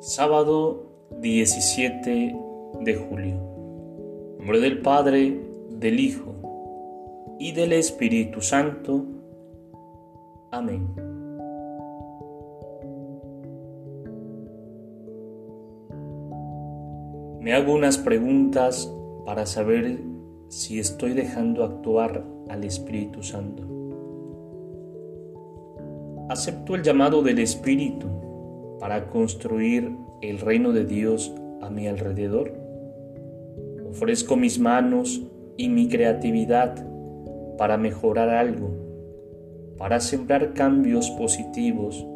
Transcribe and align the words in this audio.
Sábado 0.00 0.86
17 1.20 2.34
de 2.80 2.94
julio. 2.94 3.34
En 4.32 4.38
nombre 4.38 4.60
del 4.60 4.80
Padre, 4.80 5.38
del 5.72 6.00
Hijo 6.00 7.36
y 7.38 7.52
del 7.52 7.74
Espíritu 7.74 8.40
Santo. 8.40 9.04
Amén. 10.52 10.88
Me 17.42 17.52
hago 17.52 17.74
unas 17.74 17.98
preguntas 17.98 18.90
para 19.26 19.44
saber 19.44 20.00
si 20.48 20.78
estoy 20.78 21.12
dejando 21.12 21.62
actuar 21.62 22.24
al 22.48 22.64
Espíritu 22.64 23.22
Santo. 23.22 23.64
Acepto 26.30 26.74
el 26.74 26.82
llamado 26.82 27.20
del 27.20 27.40
Espíritu 27.40 28.19
para 28.80 29.08
construir 29.10 29.94
el 30.22 30.40
reino 30.40 30.72
de 30.72 30.86
Dios 30.86 31.32
a 31.60 31.68
mi 31.68 31.86
alrededor. 31.86 32.54
Ofrezco 33.88 34.36
mis 34.36 34.58
manos 34.58 35.22
y 35.58 35.68
mi 35.68 35.88
creatividad 35.88 36.86
para 37.58 37.76
mejorar 37.76 38.30
algo, 38.30 38.70
para 39.76 40.00
sembrar 40.00 40.54
cambios 40.54 41.10
positivos, 41.10 42.06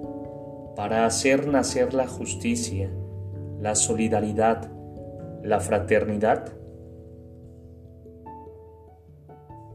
para 0.75 1.05
hacer 1.05 1.47
nacer 1.47 1.93
la 1.93 2.07
justicia, 2.07 2.91
la 3.61 3.75
solidaridad, 3.75 4.73
la 5.43 5.61
fraternidad. 5.61 6.55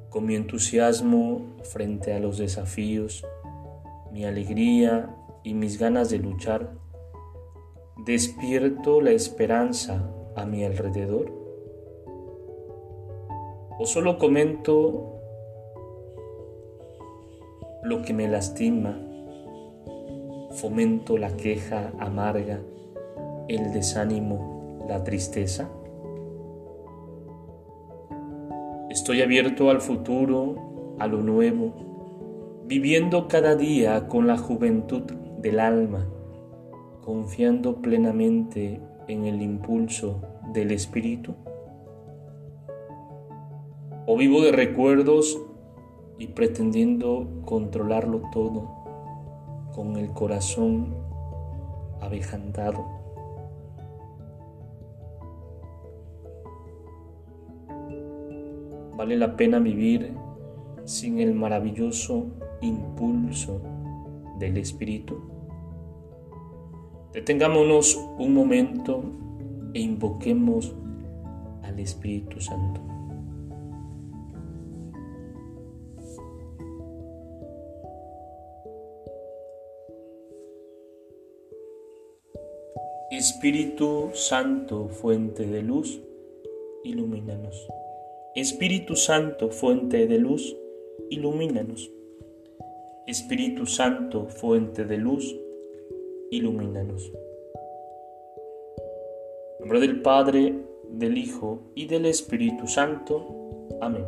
Con 0.09 0.25
mi 0.25 0.33
entusiasmo 0.33 1.55
frente 1.61 2.13
a 2.13 2.19
los 2.19 2.39
desafíos, 2.39 3.23
mi 4.11 4.25
alegría 4.25 5.15
y 5.49 5.55
mis 5.55 5.79
ganas 5.79 6.11
de 6.11 6.19
luchar, 6.19 6.77
¿Despierto 8.05 9.01
la 9.01 9.11
esperanza 9.11 10.13
a 10.35 10.45
mi 10.45 10.63
alrededor? 10.63 11.33
¿O 13.79 13.85
solo 13.85 14.19
comento 14.19 15.19
lo 17.83 18.03
que 18.03 18.13
me 18.13 18.27
lastima? 18.27 19.01
¿Fomento 20.51 21.17
la 21.17 21.35
queja 21.35 21.93
amarga, 21.99 22.61
el 23.47 23.73
desánimo, 23.73 24.85
la 24.87 25.03
tristeza? 25.03 25.67
Estoy 28.91 29.23
abierto 29.23 29.71
al 29.71 29.81
futuro, 29.81 30.95
a 30.99 31.07
lo 31.07 31.21
nuevo, 31.21 31.73
viviendo 32.65 33.27
cada 33.27 33.55
día 33.55 34.07
con 34.07 34.27
la 34.27 34.37
juventud 34.37 35.18
del 35.41 35.59
alma 35.59 36.05
confiando 37.01 37.81
plenamente 37.81 38.81
en 39.07 39.25
el 39.25 39.41
impulso 39.41 40.21
del 40.53 40.71
Espíritu? 40.71 41.33
¿O 44.05 44.17
vivo 44.17 44.41
de 44.41 44.51
recuerdos 44.51 45.39
y 46.17 46.27
pretendiendo 46.27 47.27
controlarlo 47.45 48.21
todo 48.31 48.69
con 49.73 49.95
el 49.95 50.11
corazón 50.11 50.95
avejantado? 52.01 52.85
¿Vale 58.97 59.15
la 59.15 59.37
pena 59.37 59.59
vivir 59.59 60.13
sin 60.83 61.19
el 61.19 61.33
maravilloso 61.33 62.25
impulso 62.61 63.61
del 64.39 64.57
Espíritu? 64.57 65.21
Detengámonos 67.13 67.95
un 68.17 68.33
momento 68.33 69.03
e 69.73 69.81
invoquemos 69.81 70.73
al 71.63 71.79
Espíritu 71.79 72.39
Santo. 72.39 72.81
Espíritu 83.11 84.11
Santo, 84.13 84.87
fuente 84.87 85.45
de 85.45 85.61
luz, 85.61 85.99
ilumínanos. 86.83 87.67
Espíritu 88.35 88.95
Santo, 88.95 89.49
fuente 89.49 90.07
de 90.07 90.19
luz, 90.19 90.55
ilumínanos. 91.09 91.91
Espíritu 93.09 93.65
Santo, 93.65 94.27
fuente 94.27 94.85
de 94.85 94.97
luz, 94.97 95.35
ilumínanos. 96.29 97.11
En 99.57 99.61
nombre 99.61 99.79
del 99.79 100.03
Padre, 100.03 100.53
del 100.91 101.17
Hijo 101.17 101.71
y 101.73 101.87
del 101.87 102.05
Espíritu 102.05 102.67
Santo. 102.67 103.25
Amén. 103.81 104.05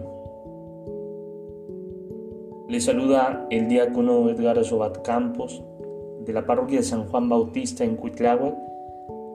Le 2.69 2.79
saluda 2.79 3.47
el 3.49 3.67
diácono 3.67 4.29
Edgar 4.29 4.63
Sobat 4.63 5.01
Campos 5.01 5.63
de 6.23 6.33
la 6.33 6.45
parroquia 6.45 6.77
de 6.77 6.83
San 6.83 7.07
Juan 7.07 7.27
Bautista 7.27 7.83
en 7.83 7.95
Cuitláhuac 7.95 8.55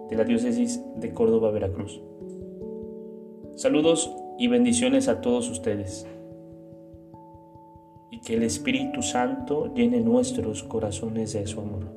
de 0.09 0.17
la 0.17 0.23
diócesis 0.23 0.81
de 0.95 1.13
Córdoba, 1.13 1.51
Veracruz. 1.51 2.01
Saludos 3.57 4.15
y 4.39 4.47
bendiciones 4.47 5.09
a 5.09 5.21
todos 5.21 5.51
ustedes. 5.51 6.07
Y 8.17 8.21
que 8.21 8.35
el 8.35 8.45
Espíritu 8.45 9.03
Santo 9.03 9.75
llene 9.75 10.01
nuestros 10.01 10.63
corazones 10.63 11.35
de 11.35 11.47
su 11.47 11.61
amor. 11.61 11.96